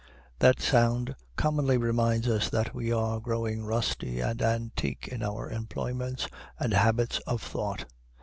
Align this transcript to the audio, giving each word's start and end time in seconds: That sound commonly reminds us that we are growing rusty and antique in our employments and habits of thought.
That 0.39 0.59
sound 0.59 1.15
commonly 1.35 1.77
reminds 1.77 2.27
us 2.27 2.49
that 2.49 2.73
we 2.73 2.91
are 2.91 3.19
growing 3.19 3.63
rusty 3.63 4.19
and 4.19 4.41
antique 4.41 5.07
in 5.07 5.21
our 5.21 5.47
employments 5.51 6.27
and 6.59 6.73
habits 6.73 7.19
of 7.27 7.39
thought. 7.43 7.85